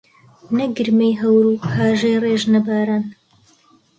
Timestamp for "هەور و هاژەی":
1.21-2.21